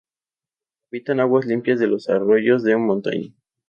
[0.89, 3.33] Habita las aguas limpias de los arroyos de montaña.